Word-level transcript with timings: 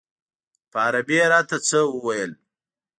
په 0.71 0.77
عربي 0.85 1.15
یې 1.21 1.25
راته 1.33 1.57
څه 1.67 1.79
وویل. 1.95 2.31